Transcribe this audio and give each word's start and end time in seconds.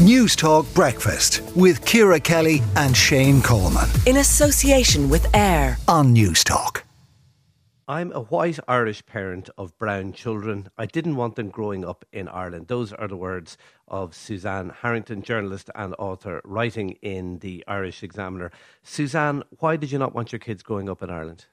News 0.00 0.34
Talk 0.34 0.64
Breakfast 0.72 1.42
with 1.54 1.84
Ciara 1.84 2.18
Kelly 2.18 2.62
and 2.74 2.96
Shane 2.96 3.42
Coleman. 3.42 3.86
In 4.06 4.16
association 4.16 5.10
with 5.10 5.26
AIR 5.34 5.76
on 5.88 6.14
News 6.14 6.42
Talk. 6.42 6.84
I'm 7.86 8.10
a 8.12 8.20
white 8.20 8.58
Irish 8.66 9.04
parent 9.04 9.50
of 9.58 9.76
brown 9.76 10.14
children. 10.14 10.70
I 10.78 10.86
didn't 10.86 11.16
want 11.16 11.36
them 11.36 11.50
growing 11.50 11.84
up 11.84 12.06
in 12.14 12.28
Ireland. 12.28 12.68
Those 12.68 12.94
are 12.94 13.08
the 13.08 13.16
words 13.18 13.58
of 13.88 14.14
Suzanne 14.14 14.72
Harrington, 14.80 15.20
journalist 15.20 15.68
and 15.74 15.94
author, 15.98 16.40
writing 16.44 16.92
in 17.02 17.40
the 17.40 17.62
Irish 17.68 18.02
Examiner. 18.02 18.50
Suzanne, 18.82 19.42
why 19.58 19.76
did 19.76 19.92
you 19.92 19.98
not 19.98 20.14
want 20.14 20.32
your 20.32 20.38
kids 20.38 20.62
growing 20.62 20.88
up 20.88 21.02
in 21.02 21.10
Ireland? 21.10 21.44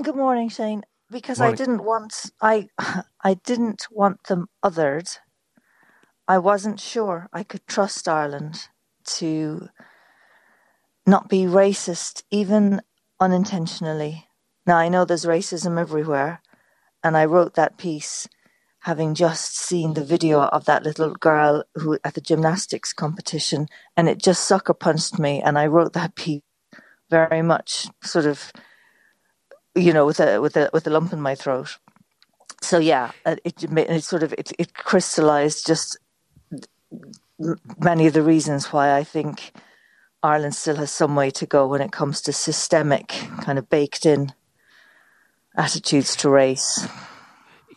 Good 0.00 0.14
morning, 0.14 0.48
Shane. 0.48 0.84
Because 1.10 1.40
morning. 1.40 1.54
I 1.54 1.56
didn't 1.56 1.82
want 1.82 2.30
I 2.40 2.68
I 3.24 3.34
didn't 3.34 3.88
want 3.90 4.22
them 4.28 4.46
othered 4.64 5.18
I 6.26 6.38
wasn't 6.38 6.80
sure 6.80 7.28
I 7.32 7.42
could 7.42 7.66
trust 7.66 8.08
Ireland 8.08 8.68
to 9.18 9.68
not 11.06 11.28
be 11.28 11.42
racist, 11.42 12.22
even 12.30 12.80
unintentionally. 13.20 14.28
Now, 14.66 14.76
I 14.76 14.88
know 14.88 15.04
there's 15.04 15.26
racism 15.26 15.78
everywhere, 15.78 16.40
and 17.02 17.16
I 17.16 17.26
wrote 17.26 17.54
that 17.54 17.76
piece 17.76 18.26
having 18.80 19.14
just 19.14 19.56
seen 19.56 19.94
the 19.94 20.04
video 20.04 20.42
of 20.42 20.66
that 20.66 20.82
little 20.82 21.14
girl 21.14 21.64
who 21.74 21.98
at 22.04 22.14
the 22.14 22.20
gymnastics 22.20 22.92
competition, 22.92 23.66
and 23.96 24.08
it 24.08 24.22
just 24.22 24.44
sucker 24.44 24.74
punched 24.74 25.18
me. 25.18 25.42
And 25.42 25.58
I 25.58 25.66
wrote 25.66 25.92
that 25.92 26.14
piece 26.14 26.42
very 27.10 27.42
much 27.42 27.86
sort 28.02 28.24
of, 28.24 28.50
you 29.74 29.92
know, 29.92 30.06
with 30.06 30.20
a 30.20 30.40
with 30.40 30.56
a 30.56 30.70
with 30.72 30.86
a 30.86 30.90
lump 30.90 31.12
in 31.12 31.20
my 31.20 31.34
throat. 31.34 31.76
So 32.62 32.78
yeah, 32.78 33.12
it, 33.26 33.40
it 33.44 34.04
sort 34.04 34.22
of 34.22 34.32
it, 34.38 34.52
it 34.58 34.72
crystallized 34.74 35.66
just 35.66 35.98
many 37.78 38.06
of 38.06 38.12
the 38.12 38.22
reasons 38.22 38.72
why 38.72 38.96
I 38.96 39.04
think 39.04 39.52
Ireland 40.22 40.54
still 40.54 40.76
has 40.76 40.90
some 40.90 41.14
way 41.14 41.30
to 41.32 41.46
go 41.46 41.66
when 41.66 41.80
it 41.80 41.92
comes 41.92 42.20
to 42.22 42.32
systemic, 42.32 43.08
kind 43.42 43.58
of 43.58 43.68
baked 43.68 44.06
in 44.06 44.32
attitudes 45.56 46.16
to 46.16 46.30
race. 46.30 46.86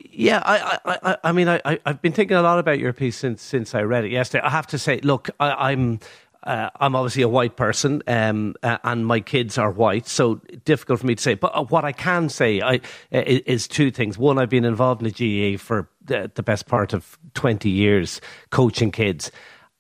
Yeah, 0.10 0.42
I, 0.44 0.80
I, 0.86 1.18
I 1.26 1.32
mean, 1.32 1.48
I, 1.48 1.80
I've 1.86 2.02
been 2.02 2.14
thinking 2.14 2.38
a 2.38 2.42
lot 2.42 2.58
about 2.58 2.80
your 2.80 2.92
piece 2.92 3.18
since 3.18 3.44
since 3.44 3.76
I 3.76 3.82
read 3.82 4.04
it 4.04 4.12
yesterday. 4.12 4.44
I 4.44 4.50
have 4.50 4.66
to 4.68 4.80
say, 4.80 5.00
look, 5.02 5.30
I, 5.40 5.72
I'm 5.72 6.00
uh, 6.44 6.70
I'm 6.80 6.96
obviously 6.96 7.22
a 7.24 7.28
white 7.28 7.58
person, 7.58 8.02
um, 8.08 8.56
uh, 8.64 8.78
and 8.84 9.06
my 9.06 9.20
kids 9.20 9.58
are 9.58 9.70
white, 9.70 10.08
so 10.08 10.36
difficult 10.64 11.02
for 11.02 11.06
me 11.06 11.16
to 11.16 11.22
say. 11.22 11.34
But 11.36 11.70
what 11.70 11.84
I 11.84 11.92
can 11.92 12.30
say 12.30 12.62
I, 12.62 12.76
uh, 12.76 12.80
is 13.12 13.68
two 13.68 13.92
things. 13.92 14.18
One, 14.18 14.40
I've 14.40 14.50
been 14.50 14.66
involved 14.66 15.02
in 15.02 15.12
the 15.12 15.56
GAA 15.56 15.62
for 15.62 15.90
the, 16.08 16.44
best 16.44 16.68
part 16.68 16.94
of 16.94 17.18
twenty 17.34 17.70
years, 17.70 18.22
coaching 18.50 18.92
kids. 18.92 19.32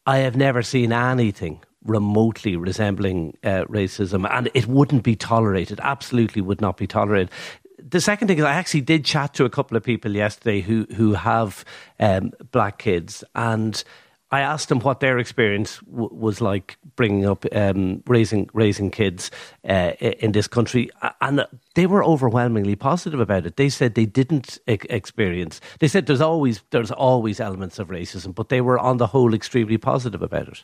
I 0.06 0.20
have 0.20 0.38
never 0.38 0.62
seen 0.62 0.94
anything 0.94 1.62
remotely 1.84 2.56
resembling 2.56 3.38
uh, 3.44 3.64
racism, 3.66 4.30
and 4.30 4.50
it 4.54 4.68
wouldn't 4.68 5.04
be 5.04 5.16
tolerated. 5.16 5.80
Absolutely, 5.84 6.42
would 6.42 6.62
not 6.62 6.78
be 6.78 6.88
tolerated 6.88 7.32
the 7.90 8.02
second 8.02 8.28
thing 8.28 8.38
is 8.38 8.44
I 8.44 8.54
actually 8.54 8.82
did 8.82 9.06
chat 9.06 9.34
to 9.36 9.46
a 9.46 9.50
couple 9.50 9.78
of 9.78 9.84
people 9.84 10.12
yesterday 10.12 10.62
who 10.62 10.86
who 10.96 11.14
have 11.14 11.64
um, 12.00 12.32
black 12.52 12.80
kids, 12.80 13.24
and 13.36 13.84
I 14.32 14.42
asked 14.42 14.68
them 14.68 14.80
what 14.82 15.00
their 15.00 15.18
experience 15.20 15.80
w- 15.90 16.10
was 16.12 16.42
like 16.42 16.78
bringing 16.96 17.26
up, 17.26 17.46
um, 17.54 18.04
raising 18.08 18.50
raising 18.54 18.92
kids 18.92 19.32
uh, 19.68 19.92
in 20.00 20.34
this 20.34 20.48
country, 20.48 20.90
and 21.22 21.46
they 21.76 21.88
were 21.88 22.04
overwhelmingly 22.04 22.76
positive 22.76 23.22
about 23.22 23.46
it. 23.46 23.56
They 23.56 23.70
said 23.70 23.96
they 23.96 24.06
didn't 24.06 24.60
e- 24.68 24.80
experience. 24.90 25.62
They 25.80 25.88
said 25.88 26.08
there's 26.08 26.22
always 26.22 26.62
there's 26.72 26.92
always 26.92 27.40
elements 27.40 27.80
of 27.80 27.88
racism, 27.88 28.36
but 28.36 28.50
they 28.50 28.60
were 28.62 28.80
on 28.80 28.98
the 28.98 29.08
whole 29.08 29.34
extremely 29.34 29.78
positive 29.78 30.22
about 30.22 30.50
it. 30.50 30.64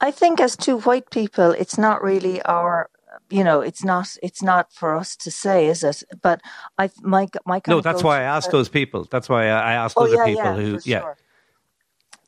I 0.00 0.10
think, 0.10 0.38
as 0.40 0.56
two 0.56 0.80
white 0.80 1.10
people, 1.10 1.52
it's 1.52 1.78
not 1.78 2.02
really 2.02 2.42
our 2.42 2.90
you 3.30 3.42
know 3.42 3.60
it's 3.62 3.82
not 3.82 4.16
it's 4.22 4.42
not 4.42 4.72
for 4.72 4.94
us 4.94 5.16
to 5.16 5.30
say 5.30 5.66
is 5.66 5.82
it 5.82 6.02
but 6.22 6.40
i 6.78 6.90
my 7.02 7.26
my 7.46 7.60
no 7.66 7.80
that's 7.80 8.04
why 8.04 8.20
i 8.20 8.22
asked 8.22 8.50
those 8.50 8.68
people 8.68 9.04
that's 9.10 9.28
why 9.28 9.44
i 9.48 9.72
asked 9.72 9.96
oh, 9.98 10.04
other 10.04 10.16
yeah, 10.16 10.24
people 10.24 10.44
yeah, 10.44 10.56
who 10.56 10.78
yeah 10.84 11.00
sure. 11.00 11.16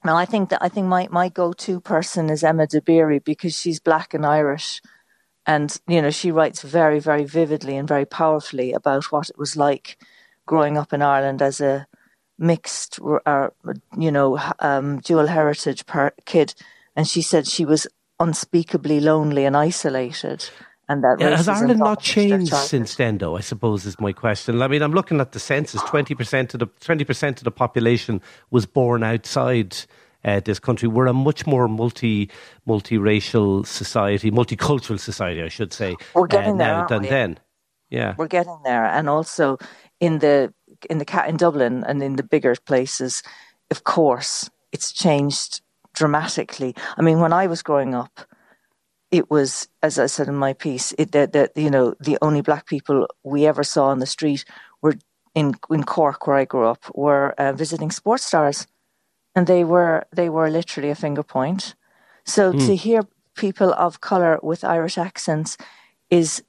Now, 0.05 0.17
I 0.17 0.25
think 0.25 0.49
that 0.49 0.63
I 0.63 0.69
think 0.69 0.87
my, 0.87 1.09
my 1.11 1.29
go 1.29 1.53
to 1.53 1.81
person 1.81 2.31
is 2.31 2.43
Emma 2.43 2.67
Dabiri 2.67 3.23
because 3.23 3.55
she's 3.55 3.81
black 3.81 4.15
and 4.15 4.25
Irish, 4.25 4.81
and 5.47 5.77
you 5.87 6.01
know 6.01 6.11
she 6.11 6.31
writes 6.31 6.63
very 6.63 7.01
very 7.01 7.25
vividly 7.25 7.77
and 7.77 7.87
very 7.89 8.07
powerfully 8.07 8.73
about 8.73 9.13
what 9.13 9.29
it 9.29 9.39
was 9.39 9.57
like 9.57 9.99
growing 10.47 10.79
up 10.79 10.93
in 10.93 11.03
Ireland 11.03 11.43
as 11.43 11.61
a 11.61 11.87
mixed 12.39 12.99
or 13.01 13.21
uh, 13.27 13.49
you 13.97 14.11
know 14.11 14.41
um, 14.61 15.01
dual 15.01 15.27
heritage 15.27 15.85
per- 15.87 16.15
kid, 16.25 16.55
and 16.97 17.07
she 17.07 17.21
said 17.21 17.47
she 17.47 17.67
was 17.67 17.87
unspeakably 18.19 19.01
lonely 19.01 19.45
and 19.45 19.57
isolated. 19.57 20.49
And 20.91 21.05
that 21.05 21.21
yeah, 21.21 21.37
has 21.37 21.47
Ireland 21.47 21.79
not 21.79 22.01
changed 22.01 22.53
since 22.53 22.97
then, 22.97 23.19
though? 23.19 23.37
I 23.37 23.43
suppose 23.43 23.87
is 23.87 24.01
my 24.01 24.13
question. 24.13 24.61
I 24.61 24.67
mean, 24.67 24.83
I'm 24.83 24.91
looking 24.91 25.21
at 25.21 25.31
the 25.31 25.39
census. 25.39 25.81
Twenty 25.83 26.17
percent 26.17 26.53
of 26.53 26.59
the 26.59 26.67
twenty 26.81 27.05
percent 27.05 27.39
of 27.39 27.45
the 27.45 27.53
population 27.53 28.21
was 28.51 28.67
born 28.67 29.05
outside 29.05 29.77
uh, 30.25 30.41
this 30.41 30.59
country. 30.59 30.89
We're 30.89 31.07
a 31.07 31.13
much 31.13 31.47
more 31.47 31.69
multi 31.69 32.29
multiracial 32.67 33.65
society, 33.65 34.33
multicultural 34.33 34.99
society, 34.99 35.43
I 35.43 35.49
should 35.49 35.73
say. 35.73 35.95
We're 36.13 36.27
getting 36.27 36.55
uh, 36.55 36.65
now 36.65 36.79
there, 36.81 36.89
than 36.89 37.03
we? 37.03 37.09
then. 37.09 37.39
Yeah, 37.89 38.17
we're 38.19 38.27
getting 38.27 38.59
there, 38.65 38.85
and 38.85 39.09
also 39.09 39.59
in 40.01 40.19
the 40.19 40.53
in 40.89 40.99
the 40.99 41.05
cat 41.05 41.29
in 41.29 41.37
Dublin 41.37 41.85
and 41.87 42.03
in 42.03 42.17
the 42.17 42.25
bigger 42.25 42.57
places, 42.67 43.23
of 43.71 43.85
course, 43.85 44.51
it's 44.73 44.93
changed 44.93 45.61
dramatically. 45.95 46.75
I 46.97 47.03
mean, 47.03 47.21
when 47.21 47.33
I 47.33 47.47
was 47.47 47.63
growing 47.63 47.95
up 47.95 48.27
it 49.11 49.31
was, 49.31 49.69
as 49.83 49.99
I 49.99 50.07
said 50.07 50.29
in 50.29 50.37
my 50.37 50.53
piece, 50.53 50.93
it, 50.99 51.13
that, 51.13 51.33
that 51.33 51.57
you 51.57 51.71
know 51.71 51.95
the 52.01 52.19
only 52.23 52.43
black 52.43 52.67
people 52.67 53.09
we 53.25 53.47
ever 53.47 53.65
saw 53.65 53.87
on 53.87 53.99
the 53.99 54.07
street 54.07 54.45
were 54.83 54.95
in 55.35 55.55
in 55.71 55.85
Cork, 55.85 56.27
where 56.27 56.37
I 56.37 56.45
grew 56.45 56.67
up, 56.67 56.85
were 56.95 57.33
uh, 57.33 57.53
visiting 57.53 57.91
sports 57.91 58.25
stars, 58.25 58.67
and 59.35 59.47
they 59.47 59.65
were 59.65 60.07
they 60.15 60.29
were 60.29 60.51
literally 60.51 60.91
a 60.91 60.95
finger 60.95 61.23
point. 61.23 61.75
So 62.25 62.53
mm. 62.53 62.67
to 62.67 62.77
hear 62.77 63.03
people 63.35 63.73
of 63.73 64.01
color 64.01 64.39
with 64.43 64.65
Irish 64.65 64.99
accents 64.99 65.57
is 66.11 66.43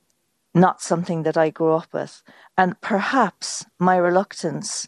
not 0.53 0.81
something 0.81 1.23
that 1.23 1.37
I 1.37 1.49
grew 1.49 1.73
up 1.73 1.93
with, 1.93 2.21
and 2.57 2.79
perhaps 2.81 3.65
my 3.79 3.95
reluctance 3.97 4.87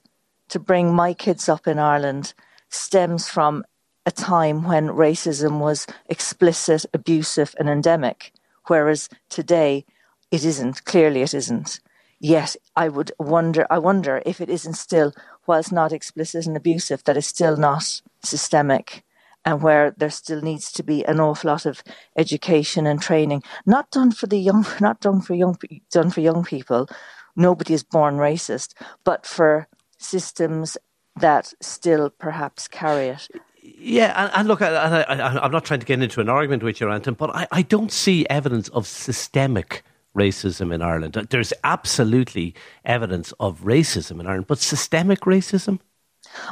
to 0.49 0.59
bring 0.59 0.93
my 0.93 1.13
kids 1.13 1.49
up 1.49 1.67
in 1.67 1.79
Ireland 1.79 2.33
stems 2.69 3.27
from 3.29 3.63
a 4.05 4.11
time 4.11 4.63
when 4.63 4.87
racism 4.87 5.59
was 5.59 5.87
explicit, 6.07 6.85
abusive, 6.93 7.55
and 7.57 7.69
endemic, 7.69 8.33
whereas 8.67 9.09
today 9.29 9.85
it 10.31 10.43
isn't. 10.43 10.83
Clearly, 10.85 11.21
it 11.21 11.33
isn't. 11.33 11.79
Yet, 12.19 12.55
I 12.75 12.89
would 12.89 13.11
wonder. 13.19 13.67
I 13.69 13.79
wonder 13.79 14.21
if 14.25 14.41
it 14.41 14.49
isn't 14.49 14.75
still, 14.75 15.13
whilst 15.45 15.71
not 15.71 15.91
explicit 15.91 16.45
and 16.45 16.57
abusive, 16.57 17.03
that 17.03 17.17
is 17.17 17.27
still 17.27 17.57
not 17.57 18.01
systemic, 18.23 19.03
and 19.45 19.61
where 19.61 19.91
there 19.91 20.09
still 20.09 20.41
needs 20.41 20.71
to 20.73 20.83
be 20.83 21.05
an 21.05 21.19
awful 21.19 21.49
lot 21.51 21.65
of 21.65 21.83
education 22.17 22.87
and 22.87 23.01
training, 23.01 23.43
not 23.65 23.91
done 23.91 24.11
for 24.11 24.27
the 24.27 24.39
young, 24.39 24.65
not 24.81 25.01
done 25.01 25.21
for 25.21 25.33
young, 25.33 25.57
done 25.91 26.09
for 26.09 26.21
young 26.21 26.43
people. 26.43 26.87
Nobody 27.35 27.73
is 27.73 27.83
born 27.83 28.17
racist, 28.17 28.73
but 29.03 29.25
for 29.25 29.67
systems 29.97 30.77
that 31.15 31.53
still 31.61 32.09
perhaps 32.09 32.67
carry 32.67 33.07
it. 33.07 33.27
Yeah, 33.65 34.13
and, 34.15 34.31
and 34.35 34.47
look, 34.47 34.61
I, 34.61 35.05
am 35.07 35.51
not 35.51 35.63
trying 35.63 35.79
to 35.79 35.85
get 35.85 36.01
into 36.01 36.19
an 36.19 36.27
argument 36.27 36.63
with 36.63 36.81
you, 36.81 36.89
Anton, 36.89 37.13
but 37.13 37.29
I, 37.33 37.47
I 37.51 37.61
don't 37.61 37.91
see 37.91 38.25
evidence 38.29 38.67
of 38.69 38.85
systemic 38.85 39.83
racism 40.15 40.73
in 40.73 40.81
Ireland. 40.81 41.13
There's 41.29 41.53
absolutely 41.63 42.55
evidence 42.83 43.33
of 43.39 43.61
racism 43.61 44.19
in 44.19 44.27
Ireland, 44.27 44.47
but 44.47 44.59
systemic 44.59 45.21
racism? 45.21 45.79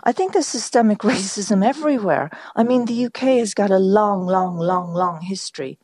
I 0.03 0.11
think 0.11 0.33
there's 0.33 0.47
systemic 0.47 0.99
racism 1.13 1.65
everywhere. 1.65 2.29
I 2.55 2.63
mean, 2.63 2.85
the 2.85 3.05
UK 3.05 3.39
has 3.39 3.53
got 3.53 3.71
a 3.71 3.77
long, 3.77 4.25
long, 4.25 4.57
long, 4.57 4.93
long 4.93 5.21
history 5.21 5.79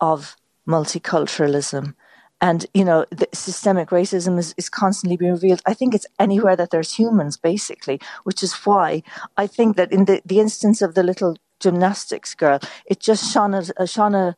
of 0.00 0.36
multiculturalism 0.66 1.94
and 2.44 2.66
you 2.74 2.84
know 2.84 3.06
the 3.10 3.28
systemic 3.32 3.88
racism 3.88 4.38
is, 4.38 4.54
is 4.58 4.68
constantly 4.68 5.16
being 5.16 5.32
revealed. 5.32 5.62
I 5.64 5.72
think 5.72 5.94
it's 5.94 6.06
anywhere 6.18 6.56
that 6.56 6.70
there's 6.70 6.94
humans 6.94 7.38
basically 7.38 7.98
which 8.24 8.42
is 8.42 8.52
why 8.66 9.02
i 9.36 9.46
think 9.46 9.76
that 9.76 9.90
in 9.92 10.04
the, 10.04 10.20
the 10.24 10.40
instance 10.40 10.82
of 10.82 10.94
the 10.94 11.02
little 11.02 11.36
gymnastics 11.60 12.34
girl 12.34 12.58
it 12.86 13.00
just 13.00 13.32
shone, 13.32 13.54
a, 13.54 13.86
shone 13.86 14.14
a, 14.14 14.36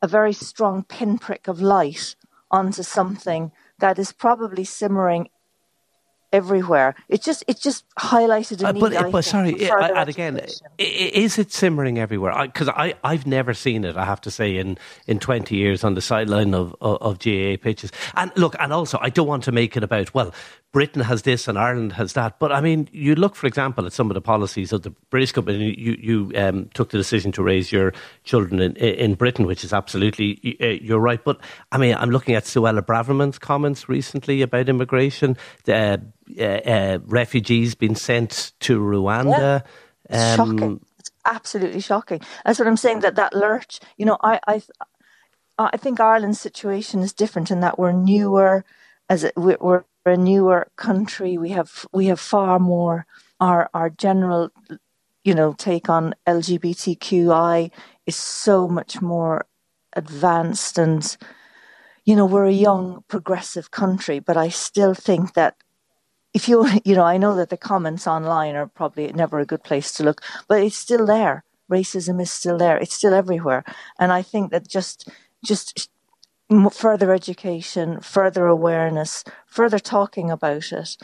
a 0.00 0.08
very 0.08 0.32
strong 0.32 0.82
pinprick 0.82 1.46
of 1.48 1.60
light 1.60 2.16
onto 2.50 2.82
something 2.82 3.52
that 3.78 3.98
is 3.98 4.12
probably 4.12 4.64
simmering 4.64 5.28
everywhere. 6.32 6.94
It 7.08 7.22
just 7.22 7.44
it 7.46 7.60
just 7.60 7.84
highlighted 7.98 8.62
a 8.62 8.68
uh, 8.68 8.72
but, 8.72 8.96
I 8.96 9.10
but 9.10 9.24
sorry, 9.24 9.52
for 9.54 9.78
I, 9.78 9.88
further 9.88 10.00
and 10.00 10.08
again, 10.08 10.36
education. 10.38 10.66
i- 10.78 10.82
i- 10.82 11.12
is 11.14 11.38
it 11.38 11.52
simmering 11.52 11.98
everywhere? 11.98 12.34
Because 12.42 12.68
I, 12.68 12.94
I, 13.04 13.12
have 13.14 13.26
never 13.26 13.54
seen 13.54 13.84
it. 13.84 13.96
I 13.96 14.04
have 14.04 14.20
to 14.22 14.30
say, 14.30 14.56
in, 14.56 14.78
in 15.06 15.18
twenty 15.18 15.56
years 15.56 15.84
on 15.84 15.94
the 15.94 16.00
sideline 16.00 16.54
of, 16.54 16.74
of 16.80 17.00
of 17.02 17.18
GAA 17.18 17.56
pitches. 17.62 17.92
And 18.14 18.32
look, 18.36 18.56
and 18.58 18.72
also, 18.72 18.98
I 19.00 19.10
don't 19.10 19.26
want 19.26 19.44
to 19.44 19.52
make 19.52 19.76
it 19.76 19.84
about 19.84 20.14
well, 20.14 20.32
Britain 20.72 21.02
has 21.02 21.22
this 21.22 21.48
and 21.48 21.58
Ireland 21.58 21.92
has 21.92 22.14
that. 22.14 22.38
But 22.38 22.50
I 22.50 22.60
mean, 22.60 22.88
you 22.92 23.14
look, 23.14 23.36
for 23.36 23.46
example, 23.46 23.84
at 23.86 23.92
some 23.92 24.10
of 24.10 24.14
the 24.14 24.20
policies 24.22 24.72
of 24.72 24.82
the 24.82 24.90
British 25.10 25.32
government. 25.32 25.78
You 25.78 25.96
you 26.00 26.32
um, 26.36 26.70
took 26.74 26.90
the 26.90 26.98
decision 26.98 27.30
to 27.32 27.42
raise 27.42 27.70
your 27.70 27.92
children 28.24 28.60
in, 28.60 28.76
in 28.76 29.14
Britain, 29.14 29.46
which 29.46 29.64
is 29.64 29.72
absolutely 29.72 30.56
uh, 30.60 30.66
you're 30.82 30.98
right. 30.98 31.22
But 31.22 31.40
I 31.72 31.78
mean, 31.78 31.94
I'm 31.94 32.10
looking 32.10 32.34
at 32.34 32.44
Suella 32.44 32.80
Braverman's 32.80 33.38
comments 33.38 33.88
recently 33.88 34.40
about 34.42 34.68
immigration. 34.68 35.36
The, 35.64 36.00
uh, 36.38 36.42
uh, 36.44 36.98
refugees 37.04 37.74
being 37.74 37.94
sent 37.96 38.52
to 38.60 38.78
Rwanda. 38.78 39.62
It's 40.08 40.22
Um, 40.22 40.36
shocking. 40.36 40.80
It's 40.98 41.10
absolutely 41.24 41.80
shocking. 41.80 42.20
That's 42.44 42.58
what 42.58 42.68
I'm 42.68 42.76
saying. 42.76 43.00
That 43.00 43.16
that 43.16 43.34
lurch. 43.34 43.80
You 43.96 44.06
know, 44.06 44.18
I 44.22 44.40
I 44.46 44.62
I 45.58 45.76
think 45.76 46.00
Ireland's 46.00 46.40
situation 46.40 47.00
is 47.00 47.12
different 47.12 47.50
in 47.50 47.60
that 47.60 47.78
we're 47.78 47.92
newer 47.92 48.64
as 49.08 49.30
we're, 49.36 49.58
we're 49.60 49.84
a 50.04 50.16
newer 50.16 50.68
country. 50.76 51.38
We 51.38 51.50
have 51.50 51.86
we 51.92 52.06
have 52.06 52.20
far 52.20 52.58
more 52.58 53.06
our 53.40 53.68
our 53.74 53.90
general 53.90 54.50
you 55.24 55.34
know 55.34 55.52
take 55.52 55.88
on 55.88 56.14
LGBTQI 56.26 57.70
is 58.06 58.16
so 58.16 58.68
much 58.68 59.00
more 59.00 59.46
advanced 59.94 60.78
and 60.78 61.16
you 62.04 62.16
know 62.16 62.26
we're 62.26 62.46
a 62.46 62.52
young 62.52 63.04
progressive 63.08 63.70
country 63.70 64.18
but 64.18 64.36
I 64.36 64.48
still 64.48 64.94
think 64.94 65.34
that 65.34 65.56
if 66.34 66.48
you 66.48 66.66
you 66.84 66.94
know 66.94 67.04
I 67.04 67.16
know 67.16 67.34
that 67.36 67.50
the 67.50 67.56
comments 67.56 68.06
online 68.06 68.54
are 68.54 68.66
probably 68.66 69.12
never 69.12 69.38
a 69.38 69.46
good 69.46 69.62
place 69.62 69.92
to 69.92 70.04
look 70.04 70.22
but 70.48 70.62
it's 70.62 70.76
still 70.76 71.06
there. 71.06 71.44
Racism 71.70 72.20
is 72.20 72.30
still 72.30 72.58
there. 72.58 72.76
It's 72.76 72.94
still 72.94 73.14
everywhere. 73.14 73.64
And 73.98 74.12
I 74.12 74.22
think 74.22 74.50
that 74.50 74.68
just 74.68 75.08
just 75.44 75.88
further 76.70 77.12
education 77.12 78.00
further 78.00 78.46
awareness 78.46 79.24
further 79.46 79.78
talking 79.78 80.30
about 80.30 80.70
it 80.70 80.96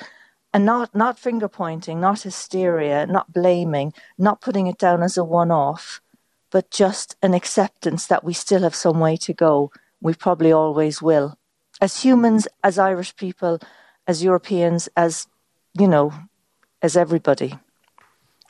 and 0.52 0.66
not 0.66 0.94
not 0.94 1.18
finger 1.18 1.48
pointing 1.48 2.00
not 2.00 2.20
hysteria 2.20 3.06
not 3.06 3.32
blaming 3.32 3.94
not 4.18 4.42
putting 4.42 4.66
it 4.66 4.76
down 4.76 5.02
as 5.02 5.16
a 5.16 5.24
one 5.24 5.50
off 5.50 6.02
but 6.50 6.70
just 6.70 7.16
an 7.22 7.34
acceptance 7.34 8.06
that 8.06 8.24
we 8.24 8.32
still 8.32 8.62
have 8.62 8.74
some 8.74 9.00
way 9.00 9.16
to 9.16 9.32
go. 9.32 9.70
We 10.00 10.14
probably 10.14 10.52
always 10.52 11.02
will. 11.02 11.36
As 11.80 12.02
humans 12.02 12.48
as 12.64 12.78
irish 12.78 13.14
people 13.16 13.60
as 14.08 14.24
europeans 14.24 14.88
as 14.96 15.28
you 15.78 15.86
know 15.86 16.12
as 16.82 16.96
everybody 16.96 17.54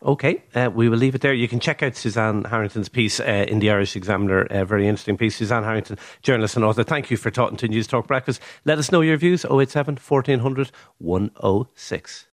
Okay, 0.00 0.44
uh, 0.54 0.70
we 0.72 0.88
will 0.88 0.96
leave 0.96 1.16
it 1.16 1.22
there. 1.22 1.34
You 1.34 1.48
can 1.48 1.58
check 1.58 1.82
out 1.82 1.96
Suzanne 1.96 2.44
Harrington's 2.44 2.88
piece 2.88 3.18
uh, 3.18 3.24
in 3.48 3.58
the 3.58 3.68
Irish 3.68 3.96
Examiner. 3.96 4.42
A 4.42 4.64
very 4.64 4.86
interesting 4.86 5.16
piece. 5.16 5.34
Suzanne 5.34 5.64
Harrington, 5.64 5.98
journalist 6.22 6.54
and 6.54 6.64
author. 6.64 6.84
Thank 6.84 7.10
you 7.10 7.16
for 7.16 7.32
talking 7.32 7.56
to 7.56 7.66
News 7.66 7.88
Talk 7.88 8.06
Breakfast. 8.06 8.40
Let 8.64 8.78
us 8.78 8.92
know 8.92 9.00
your 9.00 9.16
views. 9.16 9.44
087 9.44 9.96
1400 9.96 10.70
106. 10.98 12.26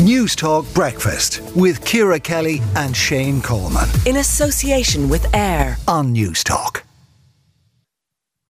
News 0.00 0.34
Talk 0.34 0.64
Breakfast 0.72 1.42
with 1.54 1.84
Ciara 1.84 2.18
Kelly 2.18 2.62
and 2.76 2.96
Shane 2.96 3.42
Coleman 3.42 3.88
In 4.06 4.16
association 4.16 5.10
with 5.10 5.34
AIR. 5.34 5.76
on 5.86 6.12
News 6.12 6.42
Talk. 6.42 6.82